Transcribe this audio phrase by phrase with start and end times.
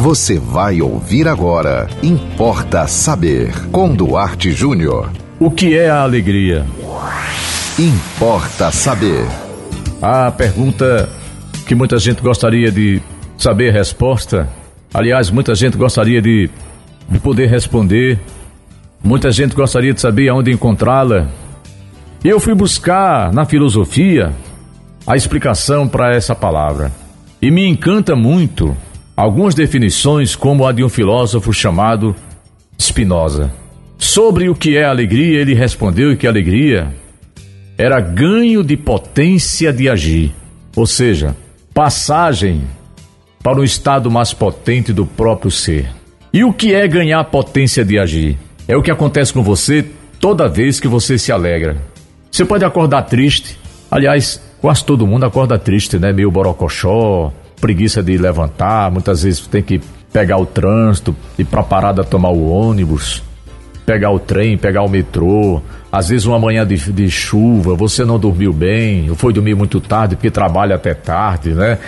[0.00, 1.88] Você vai ouvir agora.
[2.04, 3.52] Importa saber.
[3.72, 5.10] Com Duarte Júnior.
[5.40, 6.64] O que é a alegria?
[7.76, 9.26] Importa saber.
[10.00, 11.08] A pergunta
[11.66, 13.02] que muita gente gostaria de
[13.36, 14.48] saber a resposta.
[14.94, 16.48] Aliás, muita gente gostaria de,
[17.08, 18.20] de poder responder.
[19.02, 21.26] Muita gente gostaria de saber aonde encontrá-la.
[22.24, 24.32] E eu fui buscar na filosofia
[25.04, 26.92] a explicação para essa palavra.
[27.42, 28.76] E me encanta muito
[29.18, 32.14] algumas definições, como a de um filósofo chamado
[32.80, 33.50] Spinoza.
[33.98, 36.94] Sobre o que é alegria, ele respondeu que alegria
[37.76, 40.32] era ganho de potência de agir,
[40.76, 41.36] ou seja,
[41.74, 42.62] passagem
[43.42, 45.90] para um estado mais potente do próprio ser.
[46.32, 48.38] E o que é ganhar potência de agir?
[48.68, 49.84] É o que acontece com você
[50.20, 51.76] toda vez que você se alegra.
[52.30, 53.58] Você pode acordar triste,
[53.90, 56.12] aliás, quase todo mundo acorda triste, né?
[56.12, 59.80] Meio borocochó, preguiça de levantar, muitas vezes tem que
[60.12, 63.22] pegar o trânsito, ir pra parada tomar o ônibus,
[63.84, 68.18] pegar o trem, pegar o metrô, às vezes uma manhã de, de chuva, você não
[68.18, 71.78] dormiu bem, ou foi dormir muito tarde porque trabalha até tarde, né?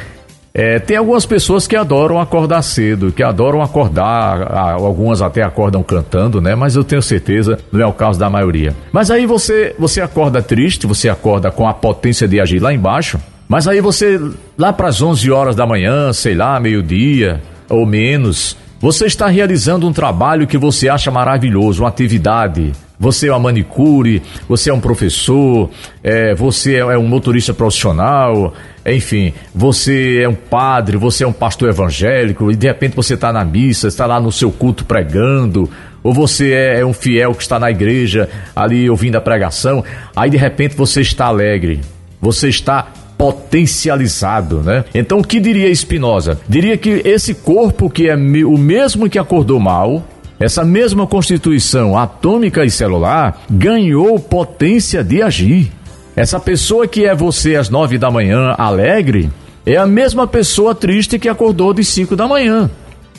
[0.52, 6.40] É, tem algumas pessoas que adoram acordar cedo, que adoram acordar, algumas até acordam cantando,
[6.40, 6.56] né?
[6.56, 8.74] Mas eu tenho certeza, não é o caso da maioria.
[8.90, 13.20] Mas aí você, você acorda triste, você acorda com a potência de agir lá embaixo,
[13.50, 14.16] mas aí você,
[14.56, 19.88] lá para as 11 horas da manhã, sei lá, meio-dia ou menos, você está realizando
[19.88, 22.70] um trabalho que você acha maravilhoso, uma atividade.
[22.96, 25.68] Você é uma manicure, você é um professor,
[26.00, 28.54] é, você é um motorista profissional,
[28.86, 33.32] enfim, você é um padre, você é um pastor evangélico e de repente você está
[33.32, 35.68] na missa, está lá no seu culto pregando,
[36.04, 39.82] ou você é, é um fiel que está na igreja ali ouvindo a pregação,
[40.14, 41.80] aí de repente você está alegre,
[42.20, 44.82] você está potencializado, né?
[44.94, 46.40] Então, o que diria Spinoza?
[46.48, 50.02] Diria que esse corpo que é o mesmo que acordou mal,
[50.38, 55.70] essa mesma constituição atômica e celular, ganhou potência de agir.
[56.16, 59.30] Essa pessoa que é você às nove da manhã, alegre,
[59.66, 62.70] é a mesma pessoa triste que acordou de cinco da manhã.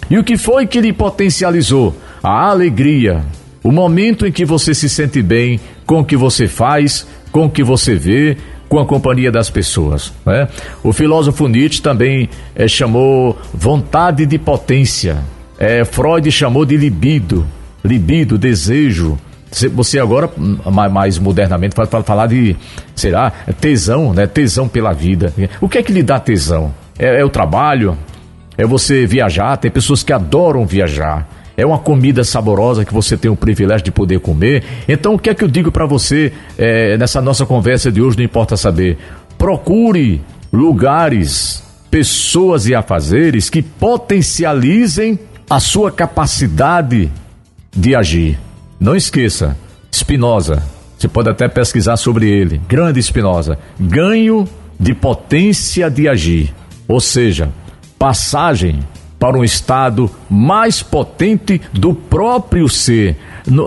[0.10, 1.96] E o que foi que lhe potencializou?
[2.24, 3.24] A alegria,
[3.64, 7.50] o momento em que você se sente bem com o que você faz, com o
[7.50, 8.36] que você vê,
[8.72, 10.14] com a companhia das pessoas.
[10.26, 10.48] Né?
[10.82, 15.18] O filósofo Nietzsche também é, chamou vontade de potência.
[15.60, 17.46] É, Freud chamou de libido,
[17.84, 19.20] libido, desejo.
[19.74, 20.32] Você agora,
[20.90, 22.56] mais modernamente, pode falar de,
[22.96, 24.26] será, tesão, né?
[24.26, 25.34] Tesão pela vida.
[25.60, 26.74] O que é que lhe dá tesão?
[26.98, 27.98] É, é o trabalho?
[28.58, 29.58] É você viajar?
[29.58, 31.28] Tem pessoas que adoram viajar
[31.62, 34.64] é uma comida saborosa que você tem o privilégio de poder comer.
[34.88, 38.18] Então, o que é que eu digo para você é, nessa nossa conversa de hoje?
[38.18, 38.98] Não importa saber.
[39.38, 40.22] Procure
[40.52, 45.20] lugares, pessoas e afazeres que potencializem
[45.50, 47.12] a sua capacidade
[47.72, 48.40] de agir.
[48.80, 49.56] Não esqueça,
[49.94, 50.64] Spinoza,
[50.98, 52.60] você pode até pesquisar sobre ele.
[52.68, 53.60] Grande Spinoza.
[53.80, 54.48] Ganho
[54.80, 56.54] de potência de agir.
[56.88, 57.50] Ou seja,
[58.00, 58.80] passagem
[59.22, 63.16] para um estado mais potente do próprio ser.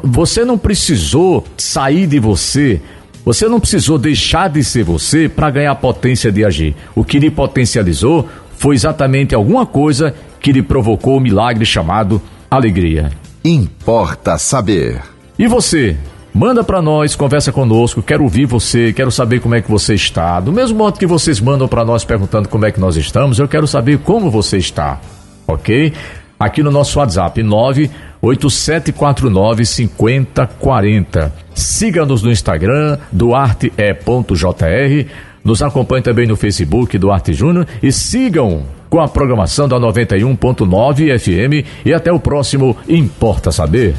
[0.03, 2.83] Você não precisou sair de você,
[3.25, 6.75] você não precisou deixar de ser você para ganhar potência de agir.
[6.93, 13.13] O que lhe potencializou foi exatamente alguma coisa que lhe provocou o milagre chamado alegria.
[13.45, 15.03] Importa saber.
[15.39, 15.97] E você?
[16.35, 20.41] Manda para nós, conversa conosco, quero ouvir você, quero saber como é que você está.
[20.41, 23.47] Do mesmo modo que vocês mandam para nós perguntando como é que nós estamos, eu
[23.47, 25.01] quero saber como você está
[25.47, 25.93] ok?
[26.39, 31.33] Aqui no nosso WhatsApp, 98749 5040.
[31.55, 35.07] Siga-nos no Instagram, duarte.jr.
[35.45, 37.67] Nos acompanhe também no Facebook, Duarte Júnior.
[37.83, 41.67] E sigam com a programação da 91.9 FM.
[41.85, 43.95] E até o próximo Importa Saber.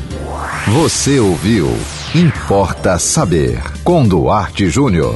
[0.68, 1.72] Você ouviu
[2.16, 5.16] Importa Saber, com Duarte Júnior.